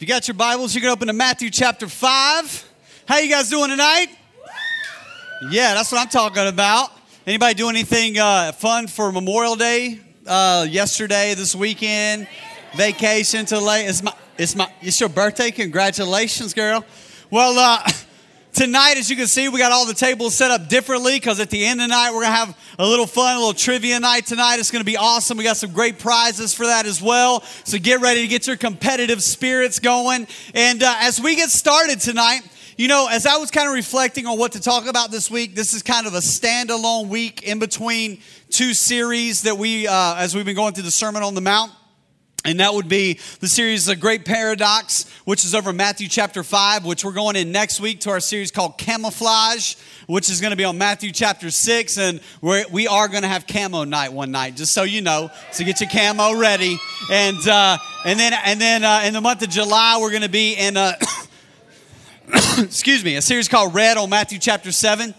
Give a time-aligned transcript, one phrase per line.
[0.00, 2.72] If you got your Bibles, you can open to Matthew chapter 5.
[3.06, 4.06] How you guys doing tonight?
[5.50, 6.90] Yeah, that's what I'm talking about.
[7.26, 12.28] Anybody do anything uh, fun for Memorial Day uh, yesterday, this weekend?
[12.74, 13.88] Vacation to late.
[13.88, 15.50] It's my, it's my, it's your birthday.
[15.50, 16.82] Congratulations, girl.
[17.30, 17.86] Well, uh,
[18.52, 21.50] tonight, as you can see, we got all the tables set up differently because at
[21.50, 23.98] the end of the night, we're going to have a little fun, a little trivia
[24.00, 24.56] night tonight.
[24.58, 25.38] It's going to be awesome.
[25.38, 27.42] We got some great prizes for that as well.
[27.64, 30.26] So get ready to get your competitive spirits going.
[30.54, 32.42] And uh, as we get started tonight,
[32.76, 35.54] you know, as I was kind of reflecting on what to talk about this week,
[35.54, 40.34] this is kind of a standalone week in between two series that we, uh, as
[40.34, 41.72] we've been going through the Sermon on the Mount.
[42.44, 46.86] And that would be the series A Great Paradox, which is over Matthew chapter 5,
[46.86, 49.74] which we're going in next week to our series called Camouflage,
[50.06, 51.98] which is going to be on Matthew chapter 6.
[51.98, 55.28] And we're, we are going to have camo night one night, just so you know.
[55.52, 56.78] So get your camo ready.
[57.10, 57.76] And, uh,
[58.06, 60.78] and then, and then uh, in the month of July, we're going to be in
[60.78, 60.96] a,
[62.58, 65.14] excuse me, a series called Red on Matthew chapter 7.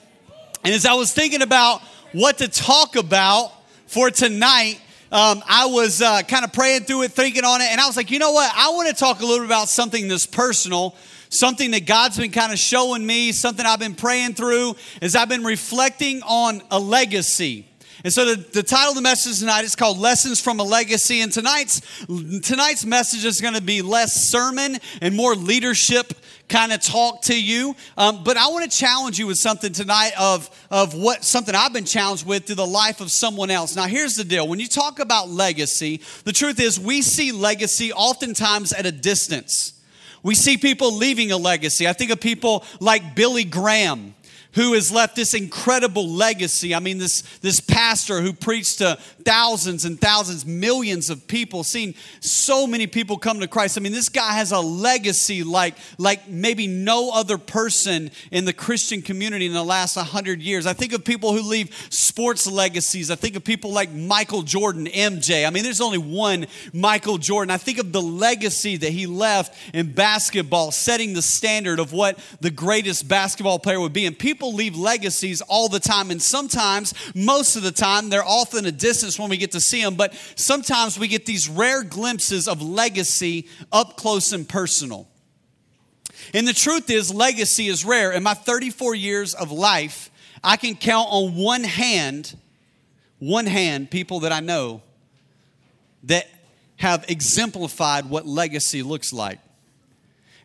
[0.63, 1.81] And as I was thinking about
[2.13, 3.51] what to talk about
[3.85, 7.81] for tonight, um, I was uh, kind of praying through it, thinking on it, and
[7.81, 8.49] I was like, you know what?
[8.55, 10.95] I want to talk a little bit about something that's personal,
[11.29, 15.27] something that God's been kind of showing me, something I've been praying through as I've
[15.27, 17.67] been reflecting on a legacy.
[18.03, 21.21] And so the, the title of the message tonight is called Lessons from a Legacy.
[21.21, 21.81] And tonight's
[22.41, 26.13] tonight's message is going to be less sermon and more leadership
[26.51, 27.75] kind of talk to you.
[27.97, 31.73] Um, but I want to challenge you with something tonight of, of what something I've
[31.73, 33.75] been challenged with through the life of someone else.
[33.75, 37.93] Now, here's the deal when you talk about legacy, the truth is we see legacy
[37.93, 39.73] oftentimes at a distance.
[40.23, 41.87] We see people leaving a legacy.
[41.87, 44.13] I think of people like Billy Graham
[44.53, 46.75] who has left this incredible legacy.
[46.75, 51.95] I mean, this, this pastor who preached to thousands and thousands, millions of people, seen
[52.19, 53.77] so many people come to Christ.
[53.77, 58.53] I mean, this guy has a legacy like, like maybe no other person in the
[58.53, 60.65] Christian community in the last 100 years.
[60.65, 63.09] I think of people who leave sports legacies.
[63.09, 65.47] I think of people like Michael Jordan, MJ.
[65.47, 67.51] I mean, there's only one Michael Jordan.
[67.51, 72.19] I think of the legacy that he left in basketball, setting the standard of what
[72.41, 74.05] the greatest basketball player would be.
[74.05, 78.25] And people people leave legacies all the time, and sometimes, most of the time, they're
[78.25, 81.83] often a distance when we get to see them, but sometimes we get these rare
[81.83, 85.07] glimpses of legacy up close and personal.
[86.33, 88.11] And the truth is, legacy is rare.
[88.11, 90.09] In my 34 years of life,
[90.43, 92.35] I can count on one hand,
[93.19, 94.81] one hand, people that I know
[96.05, 96.27] that
[96.77, 99.37] have exemplified what legacy looks like.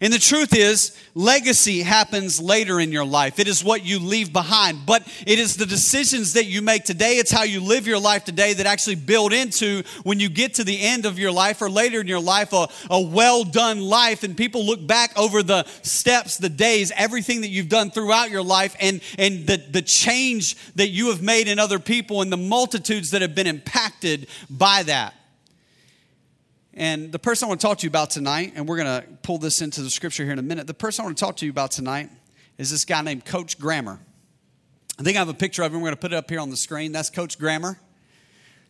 [0.00, 3.38] And the truth is, legacy happens later in your life.
[3.38, 7.16] It is what you leave behind, but it is the decisions that you make today.
[7.16, 10.64] It's how you live your life today that actually build into when you get to
[10.64, 14.22] the end of your life or later in your life a, a well done life.
[14.22, 18.42] And people look back over the steps, the days, everything that you've done throughout your
[18.42, 22.36] life, and, and the, the change that you have made in other people and the
[22.36, 25.14] multitudes that have been impacted by that.
[26.78, 29.08] And the person I want to talk to you about tonight, and we're going to
[29.22, 30.66] pull this into the scripture here in a minute.
[30.66, 32.10] The person I want to talk to you about tonight
[32.58, 33.98] is this guy named Coach Grammer.
[34.98, 35.80] I think I have a picture of him.
[35.80, 36.92] We're going to put it up here on the screen.
[36.92, 37.80] That's Coach Grammer.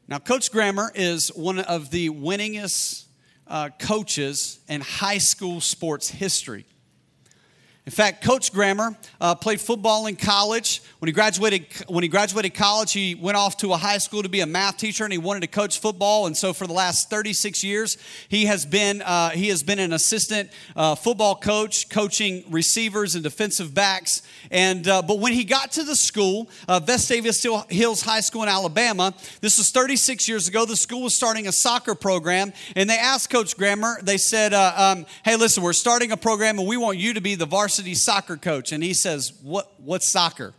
[0.07, 3.07] Now, Coach Grammer is one of the winningest
[3.49, 6.65] uh, coaches in high school sports history.
[7.87, 10.83] In fact, Coach Grammer uh, played football in college.
[10.99, 14.29] When he graduated, when he graduated college, he went off to a high school to
[14.29, 16.27] be a math teacher, and he wanted to coach football.
[16.27, 17.97] And so, for the last 36 years,
[18.29, 23.23] he has been uh, he has been an assistant uh, football coach, coaching receivers and
[23.23, 24.23] defensive backs.
[24.51, 28.49] And uh, but when he got to the school, uh, Vestavia Hills High School in
[28.49, 30.65] Alabama, this was 36 years ago.
[30.65, 34.01] The school was starting a soccer program, and they asked Coach Grammer.
[34.03, 37.21] They said, uh, um, "Hey, listen, we're starting a program, and we want you to
[37.21, 39.71] be the varsity." Varsity soccer coach, and he says, "What?
[39.79, 40.55] What's soccer?"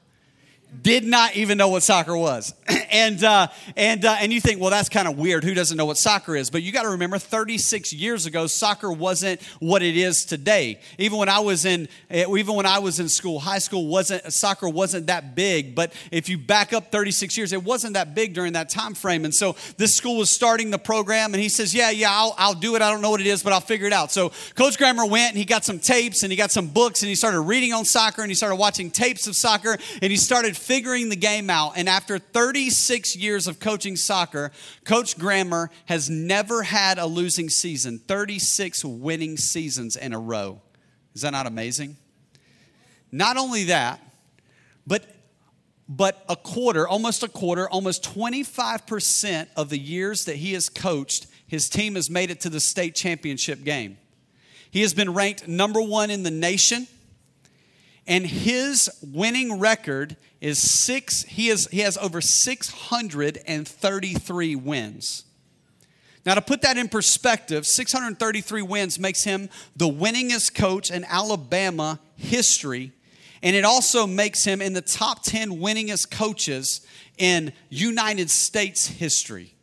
[0.81, 2.53] Did not even know what soccer was.
[2.91, 5.43] and, uh, and, uh, and you think, well, that's kind of weird.
[5.43, 6.49] Who doesn't know what soccer is?
[6.49, 10.79] But you got to remember, 36 years ago, soccer wasn't what it is today.
[10.97, 14.31] Even when I was in, eh, even when I was in school, high school wasn't,
[14.33, 15.73] soccer wasn't that big.
[15.73, 19.25] But if you back up 36 years, it wasn't that big during that time frame.
[19.25, 22.53] And so this school was starting the program, and he says, yeah, yeah, I'll, I'll
[22.53, 22.81] do it.
[22.81, 24.11] I don't know what it is, but I'll figure it out.
[24.11, 27.09] So Coach Grammer went, and he got some tapes, and he got some books, and
[27.09, 30.56] he started reading on soccer, and he started watching tapes of soccer, and he started
[30.57, 31.73] figuring the game out.
[31.75, 34.51] And after 36 years of coaching soccer,
[34.83, 40.61] Coach Grammer has never had a losing season, 36 winning seasons in a row.
[41.13, 41.97] Is that not amazing?
[43.11, 43.99] Not only that,
[44.85, 45.03] but
[45.89, 51.27] but a quarter, almost a quarter, almost 25% of the years that he has coached,
[51.47, 53.97] his team has made it to the state championship game.
[54.69, 56.87] He has been ranked number one in the nation.
[58.07, 65.25] And his winning record is six, he, is, he has over 633 wins.
[66.25, 71.99] Now, to put that in perspective, 633 wins makes him the winningest coach in Alabama
[72.15, 72.91] history.
[73.41, 76.81] And it also makes him in the top 10 winningest coaches
[77.17, 79.55] in United States history.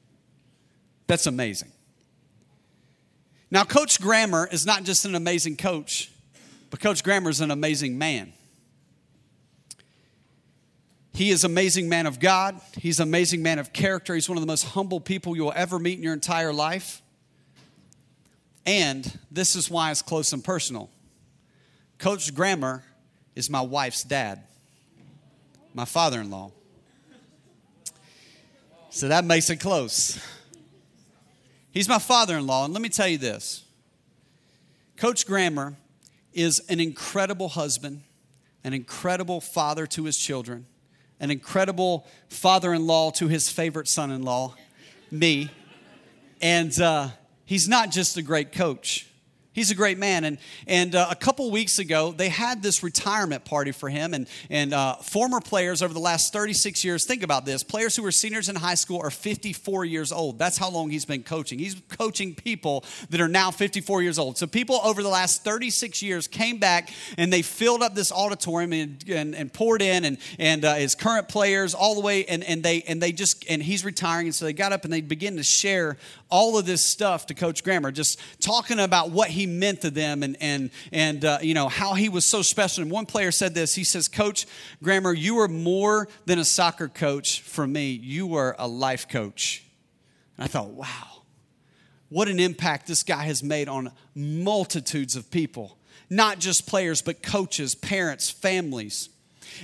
[1.06, 1.70] That's amazing.
[3.50, 6.10] Now, Coach Grammer is not just an amazing coach,
[6.74, 8.32] but Coach Grammer is an amazing man.
[11.12, 12.60] He is amazing man of God.
[12.76, 14.12] He's amazing man of character.
[14.12, 17.00] He's one of the most humble people you'll ever meet in your entire life.
[18.66, 20.90] And this is why it's close and personal.
[21.98, 22.82] Coach Grammer
[23.36, 24.42] is my wife's dad,
[25.74, 26.50] my father in law.
[28.90, 30.20] So that makes it close.
[31.70, 32.64] He's my father in law.
[32.64, 33.62] And let me tell you this
[34.96, 35.76] Coach Grammer
[36.34, 38.02] is an incredible husband,
[38.62, 40.66] an incredible father to his children
[41.20, 44.54] an incredible father in law to his favorite son in law,
[45.10, 45.50] me.
[46.42, 47.08] And uh,
[47.44, 49.08] he's not just a great coach,
[49.54, 50.24] He's a great man.
[50.24, 54.12] And, and uh, a couple weeks ago, they had this retirement party for him.
[54.12, 58.02] And, and uh, former players over the last 36 years, think about this players who
[58.02, 60.40] were seniors in high school are 54 years old.
[60.40, 61.60] That's how long he's been coaching.
[61.60, 64.36] He's coaching people that are now 54 years old.
[64.38, 68.72] So people over the last 36 years came back and they filled up this auditorium
[68.72, 72.24] and, and, and poured in and, and uh, his current players all the way.
[72.24, 74.26] And, and, they, and they just, and he's retiring.
[74.26, 75.96] And so they got up and they began to share
[76.28, 80.22] all of this stuff to Coach Grammer, just talking about what he meant to them
[80.22, 82.82] and, and, and uh, you know, how he was so special.
[82.82, 84.46] And one player said this he says, Coach
[84.82, 89.64] Grammer, you are more than a soccer coach for me, you are a life coach.
[90.36, 91.22] And I thought, wow,
[92.08, 95.78] what an impact this guy has made on multitudes of people,
[96.10, 99.08] not just players, but coaches, parents, families.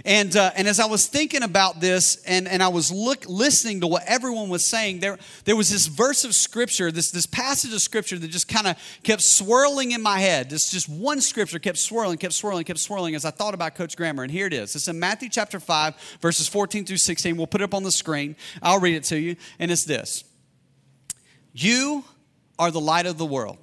[0.04, 3.80] And, uh, and as I was thinking about this and, and I was look, listening
[3.80, 7.72] to what everyone was saying, there, there was this verse of scripture, this, this passage
[7.72, 10.50] of scripture that just kind of kept swirling in my head.
[10.50, 13.96] This just one scripture kept swirling, kept swirling, kept swirling as I thought about Coach
[13.96, 14.22] Grammer.
[14.22, 14.74] And here it is.
[14.74, 17.36] It's in Matthew chapter 5, verses 14 through 16.
[17.36, 18.36] We'll put it up on the screen.
[18.62, 19.36] I'll read it to you.
[19.58, 20.24] And it's this
[21.52, 22.04] You
[22.58, 23.58] are the light of the world.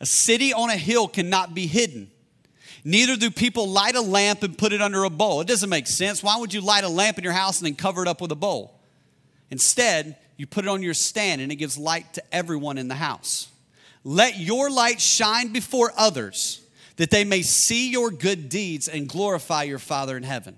[0.00, 2.10] A city on a hill cannot be hidden.
[2.88, 5.40] Neither do people light a lamp and put it under a bowl.
[5.40, 6.22] It doesn't make sense.
[6.22, 8.30] Why would you light a lamp in your house and then cover it up with
[8.30, 8.78] a bowl?
[9.50, 12.94] Instead, you put it on your stand and it gives light to everyone in the
[12.94, 13.48] house.
[14.04, 16.60] Let your light shine before others
[16.94, 20.56] that they may see your good deeds and glorify your Father in heaven.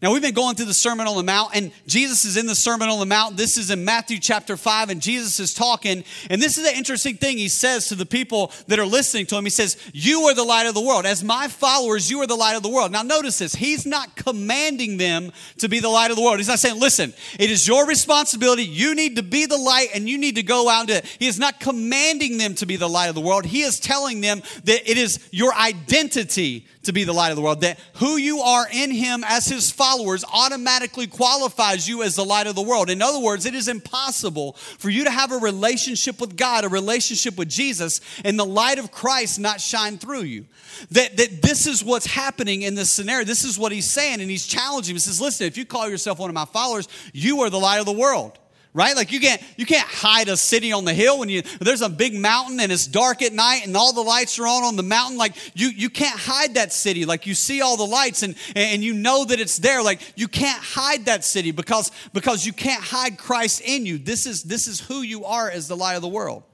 [0.00, 2.54] Now, we've been going through the Sermon on the Mount, and Jesus is in the
[2.54, 3.36] Sermon on the Mount.
[3.36, 6.04] This is in Matthew chapter 5, and Jesus is talking.
[6.30, 9.36] And this is the interesting thing he says to the people that are listening to
[9.36, 9.42] him.
[9.42, 11.04] He says, You are the light of the world.
[11.04, 12.92] As my followers, you are the light of the world.
[12.92, 13.56] Now, notice this.
[13.56, 16.36] He's not commanding them to be the light of the world.
[16.38, 18.62] He's not saying, Listen, it is your responsibility.
[18.62, 21.40] You need to be the light, and you need to go out and He is
[21.40, 23.44] not commanding them to be the light of the world.
[23.44, 27.42] He is telling them that it is your identity to be the light of the
[27.42, 27.60] world.
[27.60, 32.46] That who you are in Him as His followers automatically qualifies you as the light
[32.46, 32.90] of the world.
[32.90, 36.68] In other words, it is impossible for you to have a relationship with God, a
[36.68, 40.46] relationship with Jesus, and the light of Christ not shine through you.
[40.90, 43.24] That, that this is what's happening in this scenario.
[43.24, 44.94] This is what He's saying, and He's challenging.
[44.94, 47.78] He says, Listen, if you call yourself one of my followers, you are the light
[47.78, 48.38] of the world
[48.78, 48.94] right?
[48.94, 51.88] Like you can't you can't hide a city on the hill when you there's a
[51.88, 54.84] big mountain and it's dark at night and all the lights are on on the
[54.84, 55.18] mountain.
[55.18, 57.04] Like you you can't hide that city.
[57.04, 59.82] Like you see all the lights and and you know that it's there.
[59.82, 63.98] Like you can't hide that city because because you can't hide christ in you.
[63.98, 66.44] This is this is who you are as the light of the world.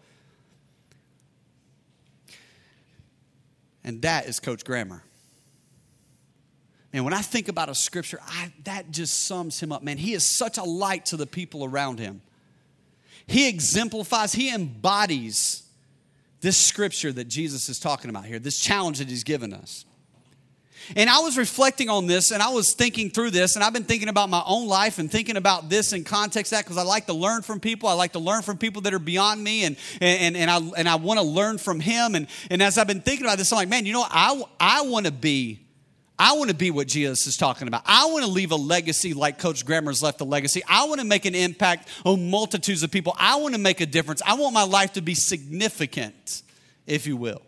[3.85, 5.03] And that is coach grammer
[6.95, 9.83] and when I think about a scripture, I, that just sums him up.
[9.83, 12.23] Man, he is such a light to the people around him.
[13.27, 15.65] He exemplifies, he embodies
[16.41, 19.85] this scripture that Jesus is talking about here, this challenge that he's given us.
[20.95, 23.83] And I was reflecting on this and I was thinking through this, and I've been
[23.83, 27.07] thinking about my own life and thinking about this in context that because I like
[27.07, 27.89] to learn from people.
[27.89, 30.89] I like to learn from people that are beyond me, and, and, and I, and
[30.89, 32.15] I want to learn from him.
[32.15, 34.83] And, and as I've been thinking about this, I'm like, man, you know, I, I
[34.83, 35.64] want to be
[36.19, 37.83] I want to be what Jesus is talking about.
[37.87, 40.63] I want to leave a legacy like Coach Grammer's left a legacy.
[40.69, 43.17] I want to make an impact on multitudes of people.
[43.19, 44.23] I want to make a difference.
[44.25, 46.43] I want my life to be significant,
[46.87, 47.43] if you will.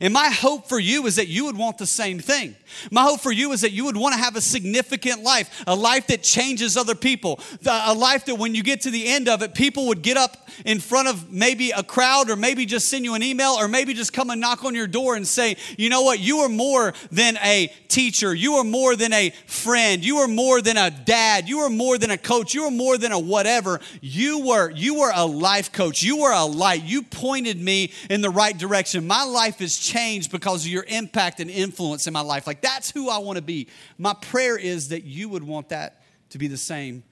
[0.00, 2.56] And my hope for you is that you would want the same thing.
[2.90, 5.74] My hope for you is that you would want to have a significant life, a
[5.74, 9.42] life that changes other people, a life that when you get to the end of
[9.42, 13.04] it, people would get up in front of maybe a crowd or maybe just send
[13.04, 15.88] you an email or maybe just come and knock on your door and say, you
[15.88, 20.18] know what, you are more than a teacher, you are more than a friend, you
[20.18, 23.12] are more than a dad, you are more than a coach, you are more than
[23.12, 23.80] a whatever.
[24.00, 28.20] You were, you were a life coach, you were a light, you pointed me in
[28.20, 29.06] the right direction.
[29.06, 32.46] My life is changed because of your impact and influence in my life.
[32.46, 33.68] Like that's who I want to be.
[33.96, 37.02] My prayer is that you would want that to be the same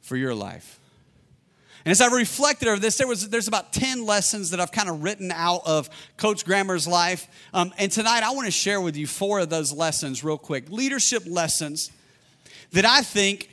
[0.00, 0.80] for your life.
[1.84, 4.88] And as I reflected over this, there was there's about 10 lessons that I've kind
[4.88, 7.28] of written out of Coach Grammer's life.
[7.52, 10.70] Um, and tonight I want to share with you four of those lessons real quick.
[10.70, 11.90] Leadership lessons
[12.72, 13.50] that I think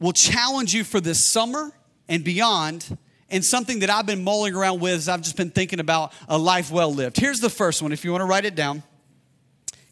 [0.00, 1.72] will challenge you for this summer
[2.08, 2.98] and beyond
[3.30, 6.38] and something that I've been mulling around with as I've just been thinking about a
[6.38, 7.18] life well lived.
[7.18, 8.82] Here's the first one, if you want to write it down.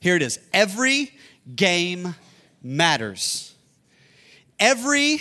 [0.01, 1.13] Here it is Every
[1.55, 2.15] game
[2.63, 3.55] matters.
[4.59, 5.21] Every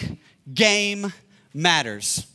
[0.54, 1.12] game
[1.54, 2.26] matters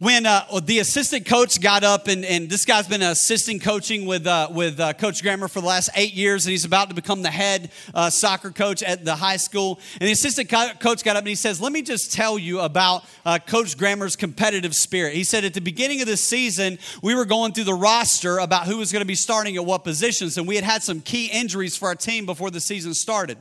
[0.00, 4.26] when uh, the assistant coach got up, and, and this guy's been assisting coaching with,
[4.26, 7.22] uh, with uh, Coach Grammer for the last eight years, and he's about to become
[7.22, 9.78] the head uh, soccer coach at the high school.
[10.00, 12.58] And the assistant co- coach got up and he says, Let me just tell you
[12.58, 15.14] about uh, Coach Grammer's competitive spirit.
[15.14, 18.66] He said, At the beginning of the season, we were going through the roster about
[18.66, 21.26] who was going to be starting at what positions, and we had had some key
[21.26, 23.38] injuries for our team before the season started.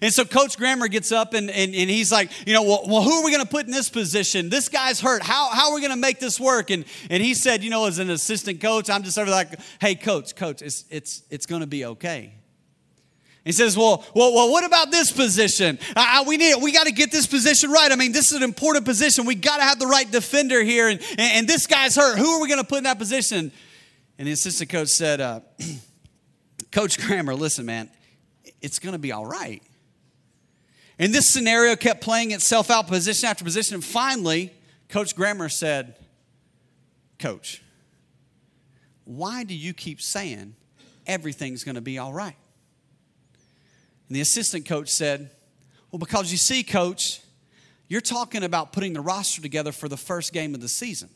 [0.00, 3.02] And so Coach Grammer gets up and, and, and he's like, You know, well, well
[3.02, 4.50] who are we going to put in this position?
[4.50, 5.24] This guy's hurt.
[5.24, 6.70] How, how are we going to make this work?
[6.70, 9.94] And, and he said, you know, as an assistant coach, I'm just over like, hey,
[9.94, 12.32] coach, coach, it's, it's, it's going to be okay.
[13.44, 15.78] He says, well, well, well, what about this position?
[15.94, 16.60] I, I, we need, it.
[16.60, 17.92] we got to get this position right.
[17.92, 19.24] I mean, this is an important position.
[19.24, 20.88] We got to have the right defender here.
[20.88, 22.18] And, and, and this guy's hurt.
[22.18, 23.52] Who are we going to put in that position?
[24.18, 25.40] And the assistant coach said, uh,
[26.72, 27.88] Coach Grammer, listen, man,
[28.60, 29.62] it's going to be all right.
[30.98, 33.74] And this scenario kept playing itself out position after position.
[33.74, 34.52] And finally,
[34.88, 35.96] Coach Grammer said,
[37.18, 37.62] Coach,
[39.04, 40.54] why do you keep saying
[41.06, 42.36] everything's going to be all right?
[44.08, 45.30] And the assistant coach said,
[45.90, 47.20] Well, because you see, coach,
[47.88, 51.08] you're talking about putting the roster together for the first game of the season.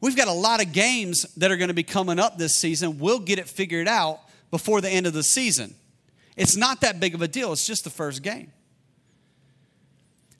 [0.00, 2.98] We've got a lot of games that are going to be coming up this season.
[2.98, 4.20] We'll get it figured out
[4.50, 5.74] before the end of the season.
[6.36, 8.52] It's not that big of a deal, it's just the first game.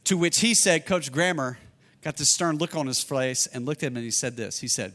[0.05, 1.59] To which he said, Coach Grammer,
[2.03, 4.59] got this stern look on his face and looked at him and he said this.
[4.59, 4.93] He said,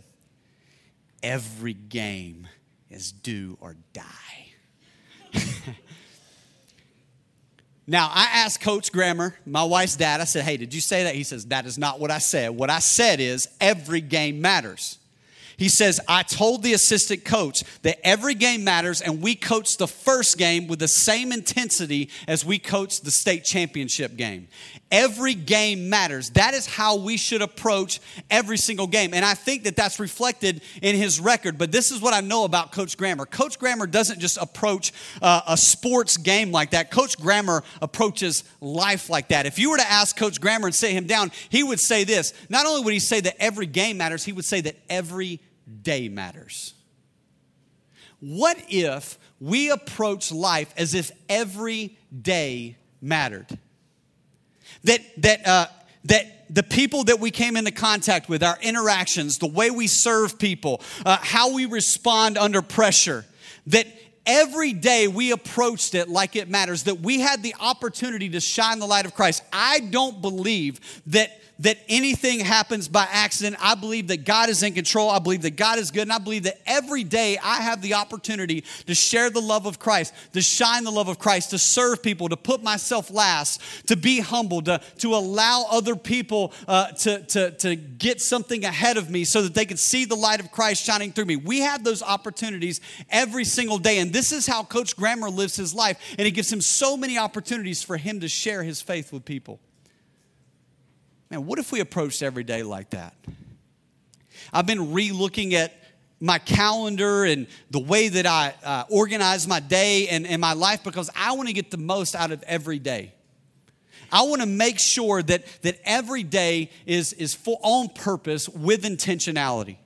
[1.23, 2.47] Every game
[2.89, 4.03] is do or die.
[7.87, 11.15] now, I asked Coach Grammer, my wife's dad, I said, Hey, did you say that?
[11.15, 12.51] He says, That is not what I said.
[12.51, 14.99] What I said is every game matters.
[15.59, 19.87] He says, I told the assistant coach that every game matters, and we coach the
[19.87, 24.47] first game with the same intensity as we coach the state championship game.
[24.89, 26.31] Every game matters.
[26.31, 27.99] That is how we should approach
[28.31, 29.13] every single game.
[29.13, 31.57] And I think that that's reflected in his record.
[31.57, 33.25] But this is what I know about Coach Grammer.
[33.25, 39.09] Coach Grammer doesn't just approach uh, a sports game like that, Coach Grammer approaches life
[39.09, 39.45] like that.
[39.45, 42.33] If you were to ask Coach Grammer and sit him down, he would say this.
[42.49, 45.41] Not only would he say that every game matters, he would say that every
[45.81, 46.73] day matters.
[48.19, 53.47] What if we approach life as if every day mattered?
[54.83, 55.67] That, that, uh,
[56.05, 60.39] that the people that we came into contact with, our interactions, the way we serve
[60.39, 63.25] people, uh, how we respond under pressure,
[63.67, 63.88] that
[64.25, 68.79] every day we approached it like it matters, that we had the opportunity to shine
[68.79, 69.43] the light of Christ.
[69.51, 73.57] I don't believe that that anything happens by accident.
[73.59, 75.09] I believe that God is in control.
[75.09, 76.03] I believe that God is good.
[76.03, 79.77] And I believe that every day I have the opportunity to share the love of
[79.77, 83.95] Christ, to shine the love of Christ, to serve people, to put myself last, to
[83.95, 89.09] be humble, to, to allow other people uh, to, to, to get something ahead of
[89.09, 91.35] me so that they can see the light of Christ shining through me.
[91.35, 93.99] We have those opportunities every single day.
[93.99, 95.97] And this is how Coach Grammer lives his life.
[96.17, 99.59] And it gives him so many opportunities for him to share his faith with people.
[101.29, 103.13] Man, what if we approached every day like that?
[104.51, 105.74] I've been re looking at
[106.19, 110.83] my calendar and the way that I uh, organize my day and, and my life
[110.83, 113.13] because I want to get the most out of every day.
[114.12, 118.83] I want to make sure that, that every day is, is full on purpose with
[118.83, 119.77] intentionality.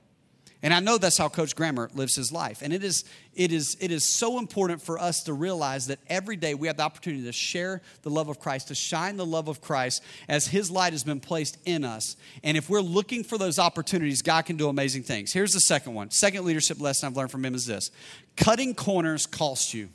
[0.64, 2.62] And I know that's how Coach Grammer lives his life.
[2.62, 3.04] And it is,
[3.34, 6.78] it, is, it is so important for us to realize that every day we have
[6.78, 10.46] the opportunity to share the love of Christ, to shine the love of Christ as
[10.46, 12.16] his light has been placed in us.
[12.42, 15.34] And if we're looking for those opportunities, God can do amazing things.
[15.34, 16.10] Here's the second one.
[16.10, 17.90] Second leadership lesson I've learned from him is this
[18.34, 19.90] cutting corners costs you.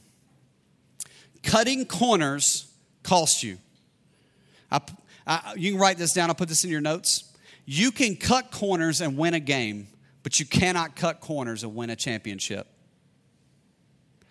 [1.41, 2.71] Cutting corners
[3.01, 3.57] costs you.
[4.71, 4.81] I,
[5.25, 7.23] I, you can write this down, I'll put this in your notes.
[7.65, 9.87] You can cut corners and win a game
[10.29, 12.67] but you cannot cut corners and win a championship.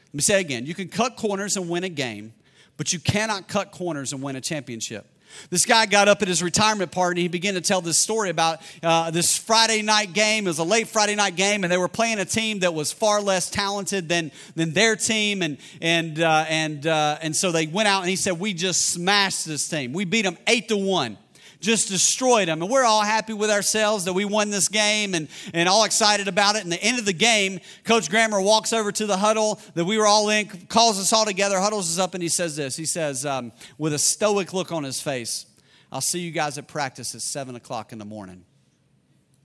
[0.07, 2.35] Let me say again you can cut corners and win a game,
[2.77, 5.07] but you cannot cut corners and win a championship.
[5.51, 8.63] This guy got up at his retirement party he began to tell this story about
[8.81, 10.47] uh, this Friday night game.
[10.47, 12.93] It was a late Friday night game, and they were playing a team that was
[12.93, 15.43] far less talented than, than their team.
[15.43, 18.87] And, and, uh, and, uh, and so they went out and he said, We just
[18.87, 19.93] smashed this team.
[19.93, 21.19] We beat them 8 to 1
[21.61, 22.63] just destroyed them.
[22.63, 26.29] And we're all happy with ourselves that we won this game and, and all excited
[26.29, 26.63] about it.
[26.63, 29.99] And the end of the game, Coach Grammer walks over to the huddle that we
[29.99, 32.77] were all in, calls us all together, huddles us up, and he says this.
[32.77, 35.47] He says, um, with a stoic look on his face,
[35.91, 38.45] I'll see you guys at practice at 7 o'clock in the morning.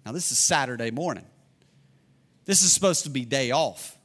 [0.06, 1.26] Now, this is Saturday morning.
[2.46, 3.98] This is supposed to be day off.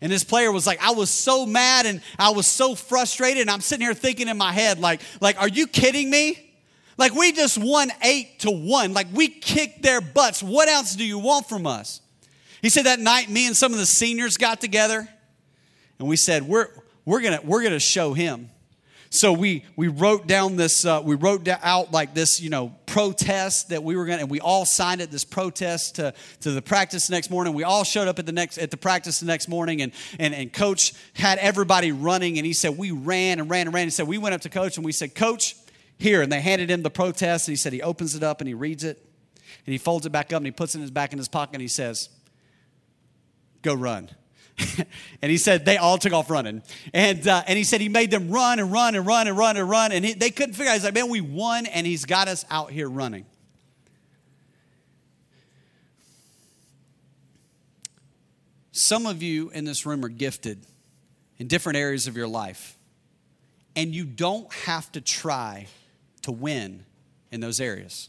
[0.00, 3.42] And this player was like, I was so mad and I was so frustrated.
[3.42, 6.51] And I'm sitting here thinking in my head, like, like, are you kidding me?
[6.98, 8.92] Like we just won eight to one.
[8.92, 10.42] Like we kicked their butts.
[10.42, 12.00] What else do you want from us?
[12.60, 15.08] He said that night, me and some of the seniors got together
[15.98, 16.68] and we said, we're,
[17.04, 18.50] we're gonna, we're gonna show him.
[19.10, 23.68] So we, we wrote down this, uh, we wrote out like this, you know, protest
[23.68, 27.08] that we were gonna, and we all signed it, this protest to, to the practice
[27.08, 27.52] the next morning.
[27.52, 30.34] We all showed up at the next, at the practice the next morning and, and,
[30.34, 33.86] and coach had everybody running and he said, we ran and ran and ran.
[33.86, 35.56] He said, we went up to coach and we said, coach,
[36.02, 36.22] here.
[36.22, 38.54] And they handed him the protest, and he said he opens it up and he
[38.54, 39.04] reads it,
[39.66, 41.28] and he folds it back up and he puts it in his back in his
[41.28, 42.08] pocket and he says,
[43.62, 44.10] Go run.
[45.22, 46.62] and he said they all took off running.
[46.92, 49.56] And, uh, and he said he made them run and run and run and run
[49.56, 49.92] and run.
[49.92, 50.74] And he, they couldn't figure out.
[50.74, 53.24] He's like, man, we won and he's got us out here running.
[58.72, 60.66] Some of you in this room are gifted
[61.38, 62.78] in different areas of your life,
[63.76, 65.66] and you don't have to try
[66.22, 66.84] to win
[67.30, 68.08] in those areas.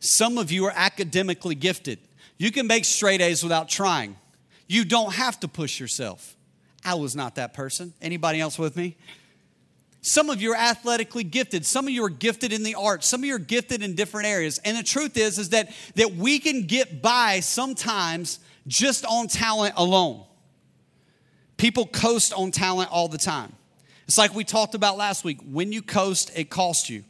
[0.00, 1.98] Some of you are academically gifted.
[2.38, 4.16] You can make straight A's without trying.
[4.66, 6.36] You don't have to push yourself.
[6.84, 7.92] I was not that person.
[8.00, 8.96] Anybody else with me?
[10.00, 11.66] Some of you are athletically gifted.
[11.66, 13.08] Some of you are gifted in the arts.
[13.08, 14.58] Some of you are gifted in different areas.
[14.64, 19.74] And the truth is, is that, that we can get by sometimes just on talent
[19.76, 20.24] alone.
[21.56, 23.52] People coast on talent all the time.
[24.08, 25.38] It's like we talked about last week.
[25.44, 27.04] When you coast, it costs you.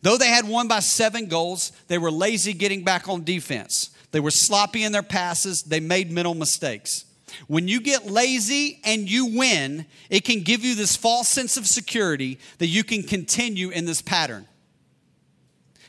[0.00, 3.90] Though they had won by seven goals, they were lazy getting back on defense.
[4.12, 5.62] They were sloppy in their passes.
[5.62, 7.04] They made mental mistakes.
[7.48, 11.66] When you get lazy and you win, it can give you this false sense of
[11.66, 14.46] security that you can continue in this pattern.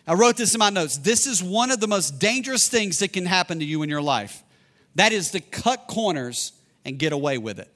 [0.05, 0.97] I wrote this in my notes.
[0.97, 4.01] This is one of the most dangerous things that can happen to you in your
[4.01, 4.43] life.
[4.95, 7.71] That is to cut corners and get away with it.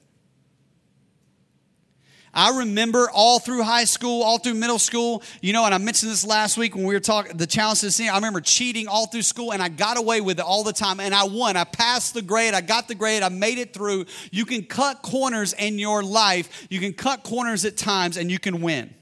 [2.34, 6.10] I remember all through high school, all through middle school, you know, and I mentioned
[6.10, 9.06] this last week when we were talking the challenge to the I remember cheating all
[9.06, 11.56] through school and I got away with it all the time and I won.
[11.56, 14.06] I passed the grade, I got the grade, I made it through.
[14.30, 18.38] You can cut corners in your life, you can cut corners at times and you
[18.38, 18.94] can win.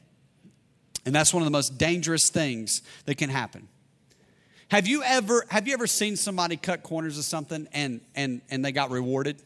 [1.06, 3.68] And that's one of the most dangerous things that can happen.
[4.72, 8.64] Have you ever have you ever seen somebody cut corners of something and and and
[8.64, 9.40] they got rewarded?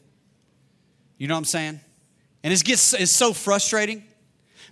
[1.19, 1.81] You know what I'm saying?
[2.45, 4.05] And it gets it's so frustrating.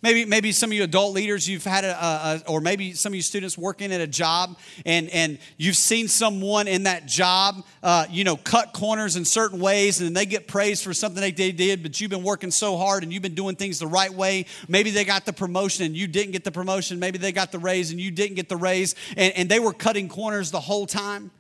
[0.02, 3.14] Maybe, maybe some of you adult leaders, you've had a, a, or maybe some of
[3.14, 8.06] you students working at a job and, and you've seen someone in that job, uh,
[8.11, 11.85] you know, cut corners in certain ways and they get praised for something they did,
[11.85, 14.46] but you've been working so hard and you've been doing things the right way.
[14.66, 16.98] Maybe they got the promotion and you didn't get the promotion.
[16.98, 19.72] Maybe they got the raise and you didn't get the raise and, and they were
[19.72, 21.30] cutting corners the whole time.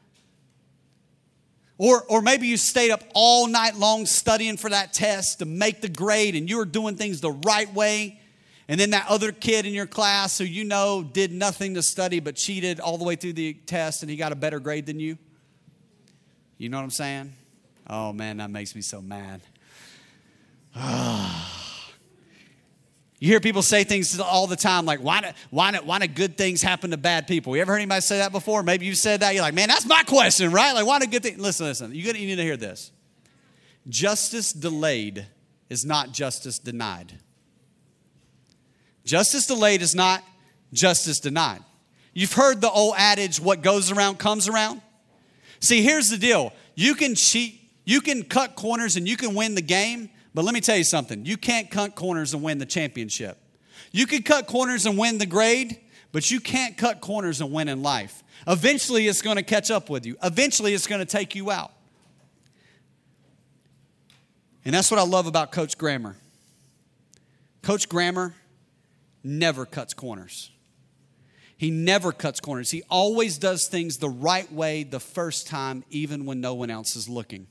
[1.78, 5.80] Or, or maybe you stayed up all night long studying for that test to make
[5.80, 8.20] the grade and you were doing things the right way.
[8.68, 12.20] And then that other kid in your class who you know did nothing to study
[12.20, 15.00] but cheated all the way through the test and he got a better grade than
[15.00, 15.18] you.
[16.58, 17.32] You know what I'm saying?
[17.88, 19.40] Oh man, that makes me so mad.
[20.74, 21.61] Ah.
[23.22, 26.36] You hear people say things all the time like, why do, why, why do good
[26.36, 27.54] things happen to bad people?
[27.54, 28.64] You ever heard anybody say that before?
[28.64, 29.32] Maybe you said that.
[29.32, 30.72] You're like, man, that's my question, right?
[30.72, 31.38] Like, why do good things?
[31.38, 31.94] Listen, listen.
[31.94, 32.90] You, you need to hear this.
[33.88, 35.24] Justice delayed
[35.70, 37.12] is not justice denied.
[39.04, 40.24] Justice delayed is not
[40.72, 41.62] justice denied.
[42.14, 44.82] You've heard the old adage, what goes around comes around.
[45.60, 49.54] See, here's the deal you can cheat, you can cut corners, and you can win
[49.54, 52.66] the game, but let me tell you something you can't cut corners and win the
[52.66, 53.38] championship.
[53.90, 55.78] You can cut corners and win the grade,
[56.12, 58.22] but you can't cut corners and win in life.
[58.46, 61.72] Eventually, it's going to catch up with you, eventually, it's going to take you out.
[64.64, 66.16] And that's what I love about Coach Grammer.
[67.62, 68.34] Coach Grammer
[69.24, 70.50] never cuts corners.
[71.56, 72.70] He never cuts corners.
[72.70, 76.96] He always does things the right way the first time, even when no one else
[76.96, 77.46] is looking.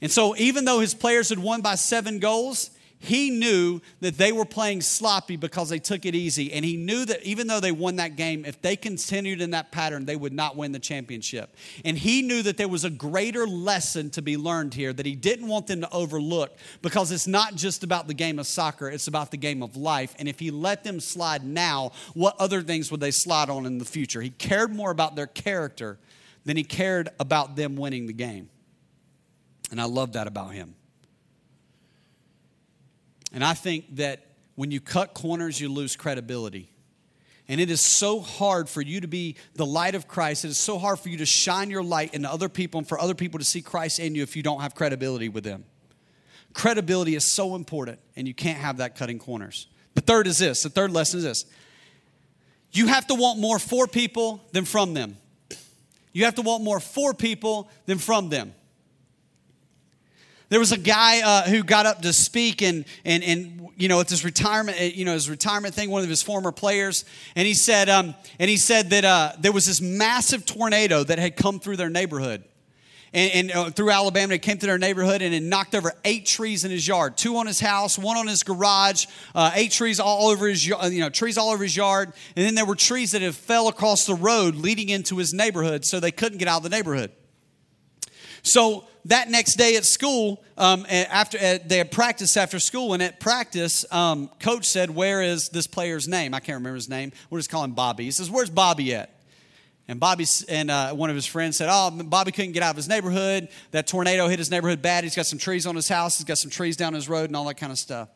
[0.00, 4.32] And so, even though his players had won by seven goals, he knew that they
[4.32, 6.52] were playing sloppy because they took it easy.
[6.52, 9.70] And he knew that even though they won that game, if they continued in that
[9.70, 11.54] pattern, they would not win the championship.
[11.84, 15.14] And he knew that there was a greater lesson to be learned here that he
[15.14, 19.06] didn't want them to overlook because it's not just about the game of soccer, it's
[19.06, 20.14] about the game of life.
[20.18, 23.78] And if he let them slide now, what other things would they slide on in
[23.78, 24.20] the future?
[24.20, 25.98] He cared more about their character
[26.44, 28.50] than he cared about them winning the game.
[29.70, 30.74] And I love that about him.
[33.32, 36.70] And I think that when you cut corners, you lose credibility.
[37.46, 40.44] And it is so hard for you to be the light of Christ.
[40.44, 42.98] It is so hard for you to shine your light into other people and for
[43.00, 45.64] other people to see Christ in you if you don't have credibility with them.
[46.52, 49.66] Credibility is so important, and you can't have that cutting corners.
[49.94, 51.44] The third is this the third lesson is this
[52.72, 55.16] you have to want more for people than from them.
[56.12, 58.54] You have to want more for people than from them.
[60.50, 64.00] There was a guy uh, who got up to speak and, and, and you know,
[64.00, 67.04] at this retirement, uh, you know, his retirement thing, one of his former players,
[67.36, 71.18] and he said, um, and he said that uh, there was this massive tornado that
[71.18, 72.44] had come through their neighborhood.
[73.12, 76.26] And, and uh, through Alabama, it came to their neighborhood and it knocked over eight
[76.26, 80.00] trees in his yard, two on his house, one on his garage, uh, eight trees
[80.00, 82.12] all over his, uh, you know, trees all over his yard.
[82.36, 85.84] And then there were trees that had fell across the road leading into his neighborhood,
[85.84, 87.12] so they couldn't get out of the neighborhood.
[88.42, 93.20] So that next day at school, um, after they had practice after school, and at
[93.20, 97.12] practice, um, coach said, "Where is this player's name?" I can't remember his name.
[97.30, 98.04] We'll just call him Bobby.
[98.04, 99.10] He says, "Where's Bobby at?"
[99.88, 102.76] And Bobby and uh, one of his friends said, "Oh, Bobby couldn't get out of
[102.76, 103.48] his neighborhood.
[103.70, 105.04] That tornado hit his neighborhood bad.
[105.04, 106.18] He's got some trees on his house.
[106.18, 108.10] He's got some trees down his road, and all that kind of stuff."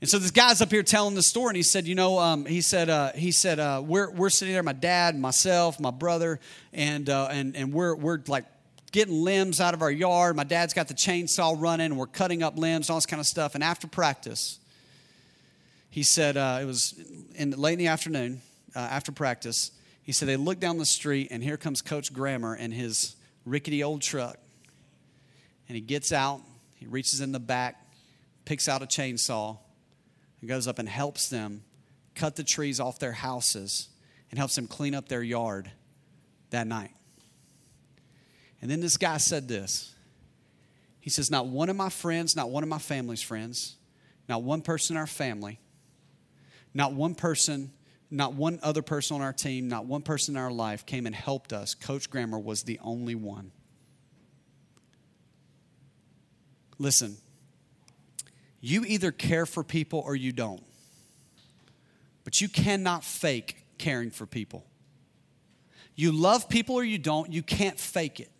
[0.00, 2.46] And so this guy's up here telling the story, and he said, "You know, um,
[2.46, 6.40] he said, uh, he said, uh, we're we're sitting there, my dad, myself, my brother,
[6.72, 8.46] and uh, and and we're we're like
[8.92, 10.36] getting limbs out of our yard.
[10.36, 13.26] My dad's got the chainsaw running, and we're cutting up limbs, all this kind of
[13.26, 13.54] stuff.
[13.54, 14.58] And after practice,
[15.90, 16.94] he said, uh, it was
[17.34, 18.42] in, late in the afternoon,
[18.74, 19.72] uh, after practice,
[20.02, 23.82] he said, they look down the street, and here comes Coach Grammer in his rickety
[23.82, 24.38] old truck.
[25.68, 26.40] And he gets out,
[26.74, 27.76] he reaches in the back,
[28.44, 29.58] picks out a chainsaw,
[30.40, 31.62] and goes up and helps them
[32.14, 33.88] cut the trees off their houses
[34.30, 35.70] and helps them clean up their yard
[36.50, 36.90] that night.
[38.62, 39.94] And then this guy said this.
[41.00, 43.76] He says, Not one of my friends, not one of my family's friends,
[44.28, 45.58] not one person in our family,
[46.74, 47.72] not one person,
[48.10, 51.14] not one other person on our team, not one person in our life came and
[51.14, 51.74] helped us.
[51.74, 53.52] Coach Grammer was the only one.
[56.78, 57.16] Listen,
[58.60, 60.62] you either care for people or you don't.
[62.24, 64.64] But you cannot fake caring for people.
[65.94, 68.30] You love people or you don't, you can't fake it.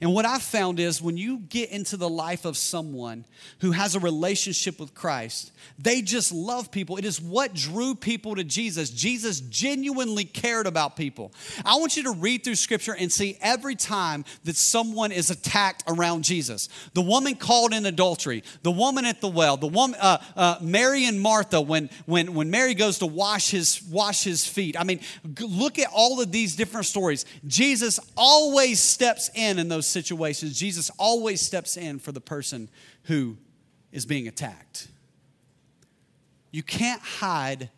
[0.00, 3.24] And what I've found is when you get into the life of someone
[3.60, 6.96] who has a relationship with Christ, they just love people.
[6.96, 8.90] It is what drew people to Jesus.
[8.90, 11.32] Jesus genuinely cared about people.
[11.64, 15.84] I want you to read through scripture and see every time that someone is attacked
[15.86, 16.68] around Jesus.
[16.94, 21.04] The woman called in adultery, the woman at the well, the woman, uh, uh, Mary
[21.04, 24.78] and Martha when, when, when Mary goes to wash his, wash his feet.
[24.78, 25.00] I mean,
[25.40, 27.24] look at all of these different stories.
[27.46, 32.70] Jesus always steps in in those those situations, Jesus always steps in for the person
[33.04, 33.36] who
[33.92, 34.88] is being attacked.
[36.50, 37.68] You can't hide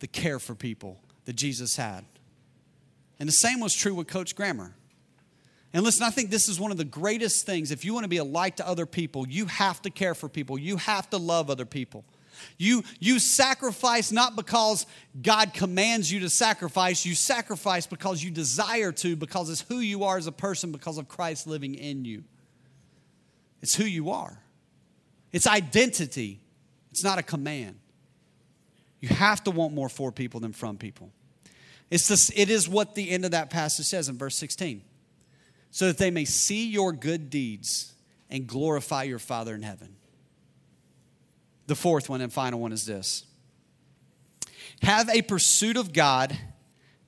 [0.00, 2.04] the care for people that Jesus had.
[3.20, 4.74] And the same was true with Coach Grammer.
[5.72, 7.70] And listen, I think this is one of the greatest things.
[7.70, 10.28] If you want to be a light to other people, you have to care for
[10.28, 12.04] people, you have to love other people.
[12.56, 14.86] You, you sacrifice not because
[15.20, 20.04] God commands you to sacrifice, you sacrifice because you desire to, because it's who you
[20.04, 22.24] are as a person, because of Christ living in you.
[23.62, 24.38] It's who you are,
[25.32, 26.40] it's identity,
[26.90, 27.76] it's not a command.
[29.00, 31.10] You have to want more for people than from people.
[31.90, 34.82] It's this, it is what the end of that passage says in verse 16.
[35.70, 37.92] So that they may see your good deeds
[38.30, 39.96] and glorify your Father in heaven.
[41.68, 43.24] The fourth one and final one is this
[44.82, 46.36] have a pursuit of God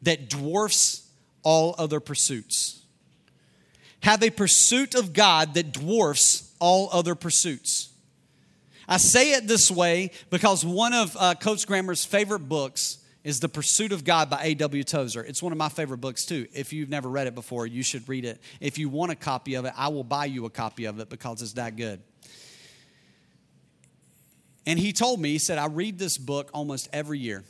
[0.02, 1.08] that dwarfs
[1.42, 2.84] all other pursuits.
[4.02, 7.88] have a pursuit of God that dwarfs all other pursuits.
[8.86, 13.48] I say it this way because one of uh, Coach Grammer's favorite books is The
[13.48, 14.82] Pursuit of God by A.W.
[14.84, 15.22] Tozer.
[15.22, 16.46] It's one of my favorite books, too.
[16.52, 18.40] If you've never read it before, you should read it.
[18.60, 21.08] If you want a copy of it, I will buy you a copy of it
[21.08, 22.00] because it's that good.
[24.66, 27.44] And he told me, he said, I read this book almost every year.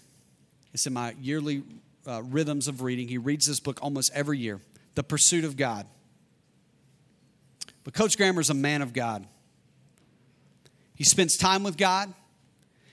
[0.73, 1.63] It's in my yearly
[2.07, 3.09] uh, rhythms of reading.
[3.09, 4.61] He reads this book almost every year
[4.95, 5.87] The Pursuit of God.
[7.85, 9.27] But Coach Grammer is a man of God.
[10.95, 12.13] He spends time with God.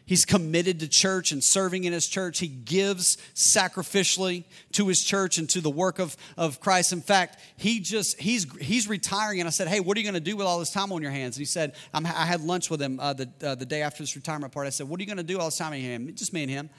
[0.08, 2.40] He's committed to church and serving in his church.
[2.40, 6.94] He gives sacrificially to his church and to the work of, of Christ.
[6.94, 9.42] In fact, he just he's he's retiring.
[9.42, 11.02] And I said, "Hey, what are you going to do with all this time on
[11.02, 13.82] your hands?" And he said, i had lunch with him uh, the uh, the day
[13.82, 14.68] after his retirement party.
[14.68, 16.32] I said, "What are you going to do all this time on your hands?" Just
[16.32, 16.70] me and him.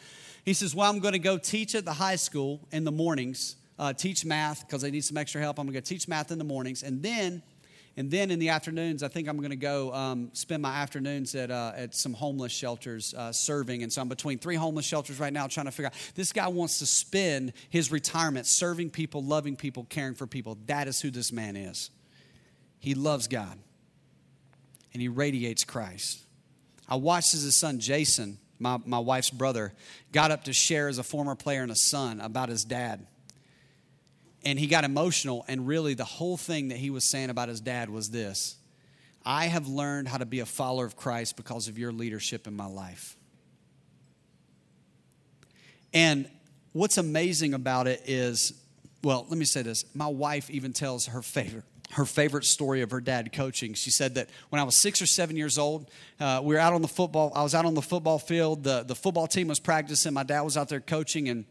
[0.47, 3.57] He says, "Well, I'm going to go teach at the high school in the mornings,
[3.79, 5.59] uh, teach math because they need some extra help.
[5.59, 7.43] I'm going to teach math in the mornings, and then."
[7.99, 11.35] And then in the afternoons, I think I'm going to go um, spend my afternoons
[11.35, 13.83] at, uh, at some homeless shelters uh, serving.
[13.83, 16.47] And so I'm between three homeless shelters right now trying to figure out this guy
[16.47, 20.57] wants to spend his retirement serving people, loving people, caring for people.
[20.67, 21.91] That is who this man is.
[22.79, 23.59] He loves God
[24.93, 26.21] and he radiates Christ.
[26.89, 29.73] I watched as his son Jason, my, my wife's brother,
[30.13, 33.09] got up to share as a former player and a son about his dad
[34.49, 35.45] and he got emotional.
[35.47, 38.57] And really, the whole thing that he was saying about his dad was this
[39.25, 42.57] I have learned how to be a follower of Christ because of your leadership in
[42.57, 43.15] my life.
[45.93, 46.31] And
[46.73, 48.55] what's amazing about it is,
[49.03, 49.85] well, let me say this.
[49.95, 53.73] My wife even tells her favorite her favorite story of her dad coaching.
[53.73, 56.75] She said that when I was six or seven years old, uh, we were out
[56.75, 57.33] on the football.
[57.35, 58.65] I was out on the football field.
[58.65, 60.15] The the football team was practicing.
[60.15, 61.45] My dad was out there coaching, and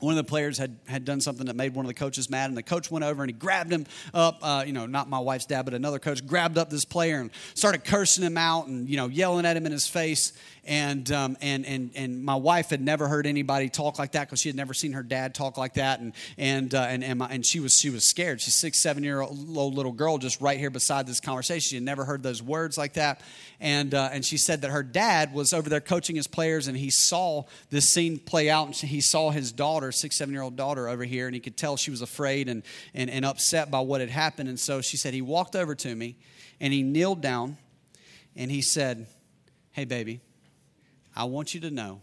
[0.00, 2.50] one of the players had, had done something that made one of the coaches mad,
[2.50, 4.38] and the coach went over and he grabbed him up.
[4.42, 7.30] Uh, you know, not my wife's dad, but another coach grabbed up this player and
[7.54, 10.32] started cursing him out and you know yelling at him in his face
[10.68, 14.38] and um, and and and my wife had never heard anybody talk like that because
[14.38, 17.26] she had never seen her dad talk like that, and and uh, and and, my,
[17.28, 18.40] and, she was she was scared.
[18.40, 21.68] She's six, seven year old little girl just right here beside this conversation.
[21.70, 23.22] She had never heard those words like that,
[23.60, 26.76] and uh, and she said that her dad was over there coaching his players, and
[26.76, 30.56] he saw this scene play out, and he saw his daughter, six, seven year old
[30.56, 32.62] daughter, over here, and he could tell she was afraid and
[32.94, 35.94] and, and upset by what had happened, and so she said he walked over to
[35.94, 36.16] me,
[36.60, 37.56] and he kneeled down,
[38.36, 39.06] and he said,
[39.72, 40.20] "Hey, baby."
[41.18, 42.00] I want you to know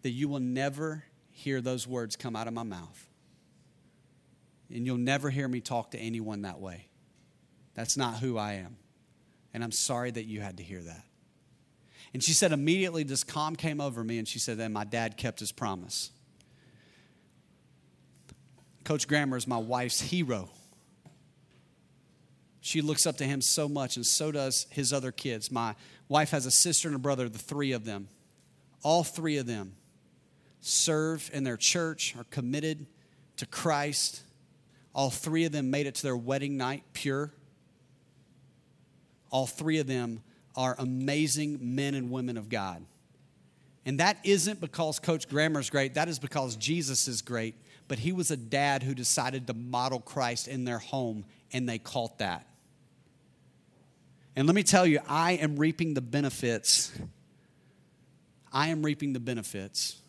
[0.00, 3.06] that you will never hear those words come out of my mouth.
[4.72, 6.88] And you'll never hear me talk to anyone that way.
[7.74, 8.78] That's not who I am.
[9.52, 11.04] And I'm sorry that you had to hear that.
[12.14, 15.18] And she said, immediately this calm came over me, and she said, then my dad
[15.18, 16.10] kept his promise.
[18.88, 20.48] Coach Grammer is my wife's hero.
[22.62, 25.52] She looks up to him so much, and so does his other kids.
[25.52, 25.74] My
[26.08, 28.08] wife has a sister and a brother, the three of them.
[28.82, 29.74] All three of them
[30.62, 32.86] serve in their church, are committed
[33.36, 34.22] to Christ.
[34.94, 37.30] All three of them made it to their wedding night pure.
[39.30, 40.22] All three of them
[40.56, 42.82] are amazing men and women of God.
[43.84, 47.54] And that isn't because Coach Grammer is great, that is because Jesus is great.
[47.88, 51.78] But he was a dad who decided to model Christ in their home, and they
[51.78, 52.46] caught that.
[54.36, 56.92] And let me tell you, I am reaping the benefits.
[58.52, 60.00] I am reaping the benefits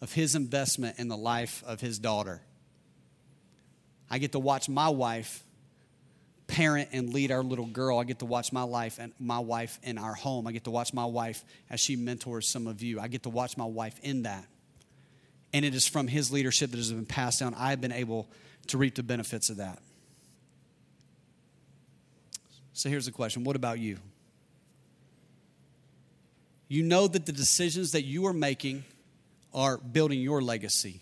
[0.00, 2.40] of his investment in the life of his daughter.
[4.10, 5.44] I get to watch my wife
[6.46, 7.98] parent and lead our little girl.
[7.98, 10.46] I get to watch my life and my wife in our home.
[10.46, 13.00] I get to watch my wife as she mentors some of you.
[13.00, 14.46] I get to watch my wife in that.
[15.54, 17.54] And it is from his leadership that has been passed down.
[17.56, 18.28] I've been able
[18.66, 19.78] to reap the benefits of that.
[22.74, 23.98] So here's the question What about you?
[26.68, 28.84] You know that the decisions that you are making
[29.54, 31.00] are building your legacy.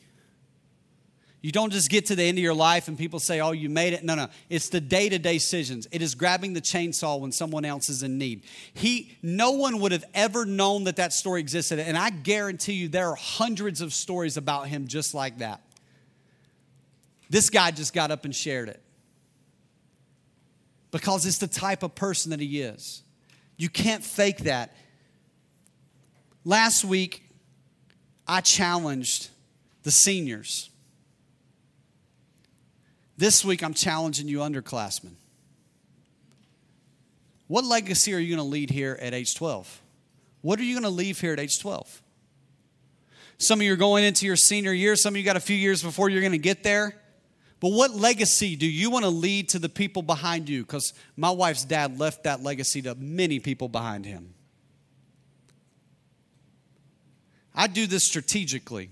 [1.42, 3.68] You don't just get to the end of your life and people say, oh, you
[3.68, 4.05] made it.
[4.05, 4.28] No, no.
[4.48, 5.88] It's the day to day decisions.
[5.90, 8.44] It is grabbing the chainsaw when someone else is in need.
[8.72, 11.81] He, no one would have ever known that that story existed.
[11.81, 15.61] And I guarantee you there are hundreds of stories about him just like that.
[17.28, 18.81] This guy just got up and shared it
[20.92, 23.02] because it's the type of person that he is.
[23.57, 24.76] You can't fake that.
[26.44, 27.24] Last week,
[28.28, 29.31] I challenged
[29.83, 30.70] the seniors.
[33.22, 35.12] This week, I'm challenging you, underclassmen.
[37.46, 39.80] What legacy are you going to lead here at age 12?
[40.40, 42.02] What are you going to leave here at age 12?
[43.38, 45.54] Some of you are going into your senior year, some of you got a few
[45.54, 46.96] years before you're going to get there.
[47.61, 50.64] But what legacy do you want to lead to the people behind you?
[50.64, 54.35] Because my wife's dad left that legacy to many people behind him.
[57.54, 58.90] I do this strategically.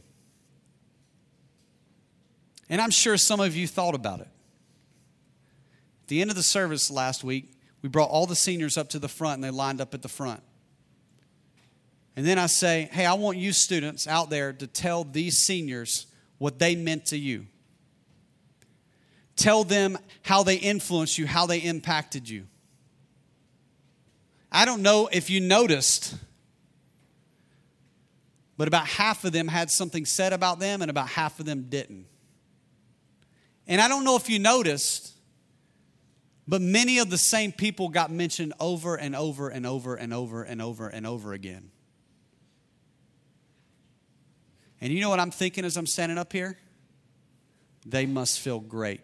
[2.71, 4.29] And I'm sure some of you thought about it.
[6.03, 7.53] At the end of the service last week,
[7.83, 10.09] we brought all the seniors up to the front and they lined up at the
[10.09, 10.43] front.
[12.17, 16.07] And then I say, hey, I want you students out there to tell these seniors
[16.39, 17.47] what they meant to you.
[19.37, 22.47] Tell them how they influenced you, how they impacted you.
[24.53, 26.15] I don't know if you noticed,
[28.57, 31.67] but about half of them had something said about them and about half of them
[31.69, 32.07] didn't.
[33.71, 35.13] And I don't know if you noticed,
[36.49, 40.43] but many of the same people got mentioned over and over and over and over
[40.43, 41.71] and over and over again.
[44.81, 46.59] And you know what I'm thinking as I'm standing up here?
[47.87, 49.03] They must feel great.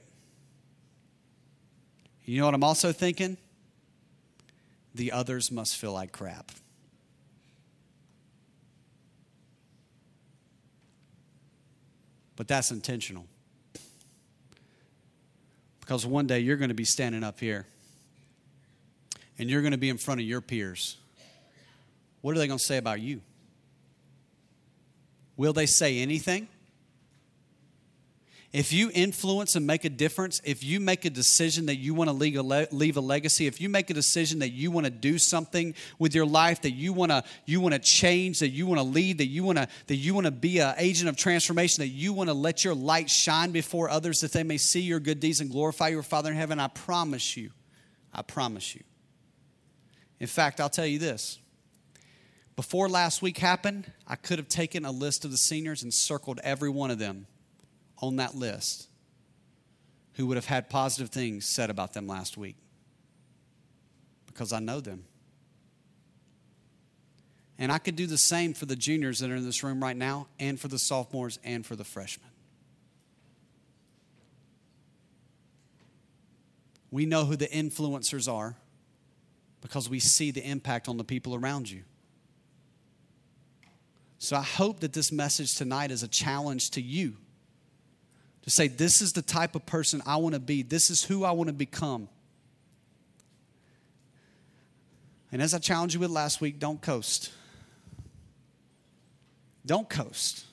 [2.24, 3.36] You know what I'm also thinking?
[4.96, 6.50] The others must feel like crap.
[12.34, 13.26] But that's intentional.
[15.86, 17.64] Because one day you're going to be standing up here
[19.38, 20.96] and you're going to be in front of your peers.
[22.22, 23.20] What are they going to say about you?
[25.36, 26.48] Will they say anything?
[28.56, 32.08] If you influence and make a difference, if you make a decision that you want
[32.08, 34.86] to leave a, le- leave a legacy, if you make a decision that you want
[34.86, 38.48] to do something with your life, that you want to you want to change, that
[38.48, 41.10] you want to lead, that you want to that you want to be an agent
[41.10, 44.56] of transformation, that you want to let your light shine before others, that they may
[44.56, 47.50] see your good deeds and glorify your Father in heaven, I promise you,
[48.10, 48.84] I promise you.
[50.18, 51.38] In fact, I'll tell you this.
[52.56, 56.40] Before last week happened, I could have taken a list of the seniors and circled
[56.42, 57.26] every one of them
[57.98, 58.88] on that list
[60.14, 62.56] who would have had positive things said about them last week
[64.26, 65.04] because I know them.
[67.58, 69.96] And I could do the same for the juniors that are in this room right
[69.96, 72.28] now, and for the sophomores, and for the freshmen.
[76.90, 78.56] We know who the influencers are
[79.62, 81.82] because we see the impact on the people around you.
[84.18, 87.16] So I hope that this message tonight is a challenge to you
[88.46, 91.24] to say, This is the type of person I want to be, this is who
[91.24, 92.08] I want to become.
[95.30, 97.32] And as I challenged you with last week, don't coast.
[99.66, 100.44] Don't coast.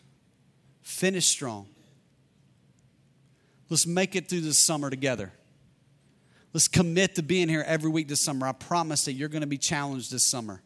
[0.81, 1.67] Finish strong.
[3.69, 5.31] Let's make it through this summer together.
[6.51, 8.47] Let's commit to being here every week this summer.
[8.47, 10.61] I promise that you're going to be challenged this summer.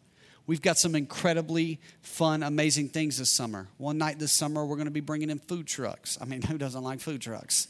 [0.47, 3.67] We've got some incredibly fun, amazing things this summer.
[3.75, 6.17] One night this summer, we're going to be bringing in food trucks.
[6.21, 7.67] I mean, who doesn't like food trucks?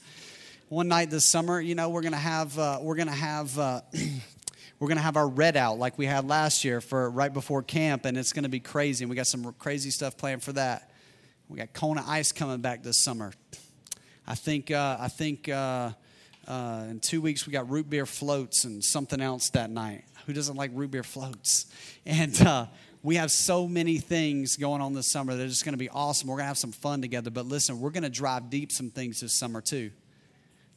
[0.70, 3.58] One night this summer, you know, we're going to have uh, we're going to have
[3.58, 3.82] uh,
[4.80, 7.63] we're going to have our red out like we had last year for right before
[7.63, 9.04] camp, and it's going to be crazy.
[9.04, 10.92] And we got some crazy stuff planned for that.
[11.50, 13.34] We got Kona Ice coming back this summer.
[14.28, 15.94] I think uh, I think uh,
[16.48, 20.04] uh, in two weeks we got root beer floats and something else that night.
[20.28, 21.68] Who doesn't like root beer floats?
[22.06, 22.68] And uh,
[23.02, 25.90] we have so many things going on this summer that are just going to be
[25.90, 26.28] awesome.
[26.28, 27.30] We're going to have some fun together.
[27.30, 29.92] But listen, we're going to drive deep some things this summer too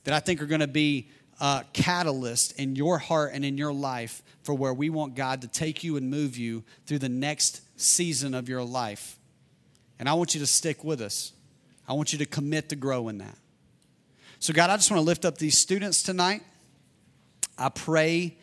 [0.04, 1.10] that I think are going to be
[1.40, 5.48] a catalyst in your heart and in your life for where we want God to
[5.48, 9.18] take you and move you through the next season of your life.
[9.98, 11.32] And I want you to stick with us.
[11.88, 13.36] I want you to commit to grow in that.
[14.38, 16.42] So, God, I just want to lift up these students tonight.
[17.58, 18.38] I pray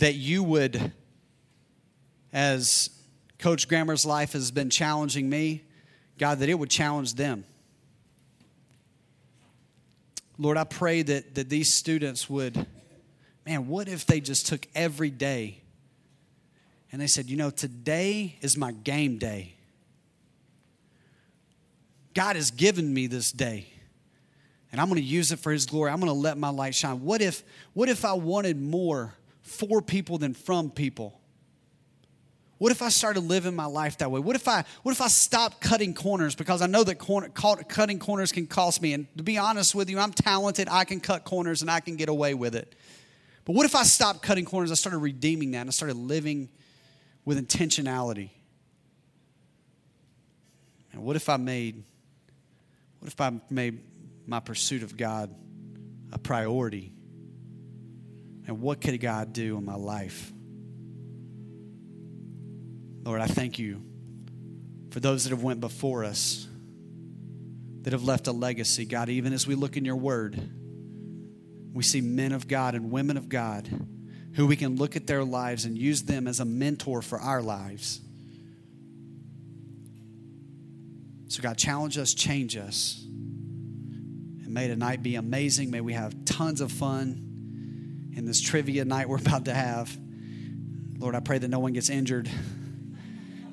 [0.00, 0.92] that you would,
[2.32, 2.90] as
[3.38, 5.62] Coach Grammer's life has been challenging me,
[6.18, 7.44] God, that it would challenge them.
[10.38, 12.66] Lord, I pray that, that these students would,
[13.46, 15.60] man, what if they just took every day
[16.92, 19.54] and they said, you know, today is my game day.
[22.14, 23.66] God has given me this day
[24.72, 25.90] and I'm going to use it for his glory.
[25.90, 27.02] I'm going to let my light shine.
[27.02, 29.14] What if what if I wanted more
[29.50, 31.20] for people than from people?
[32.58, 34.20] What if I started living my life that way?
[34.20, 37.98] What if I what if I stopped cutting corners because I know that corner, cutting
[37.98, 40.68] corners can cost me and to be honest with you, I'm talented.
[40.70, 42.74] I can cut corners and I can get away with it.
[43.46, 44.70] But what if I stopped cutting corners?
[44.70, 46.50] I started redeeming that and I started living
[47.24, 48.28] with intentionality.
[50.92, 51.82] And what if I made
[52.98, 53.80] what if I made
[54.26, 55.34] my pursuit of God
[56.12, 56.92] a priority?
[58.46, 60.32] And what could God do in my life?
[63.04, 63.82] Lord, I thank you
[64.90, 66.46] for those that have went before us,
[67.82, 68.84] that have left a legacy.
[68.84, 70.40] God, even as we look in your word,
[71.72, 73.68] We see men of God and women of God
[74.34, 77.42] who we can look at their lives and use them as a mentor for our
[77.42, 78.00] lives.
[81.28, 83.04] So, God, challenge us, change us.
[83.04, 85.70] And may tonight be amazing.
[85.70, 87.29] May we have tons of fun
[88.14, 89.96] in this trivia night we're about to have.
[90.98, 92.28] Lord, I pray that no one gets injured,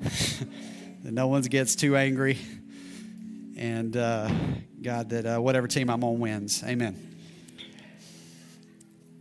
[0.02, 2.38] that no one gets too angry,
[3.56, 4.30] and uh,
[4.82, 6.62] God, that uh, whatever team I'm on wins.
[6.62, 7.07] Amen.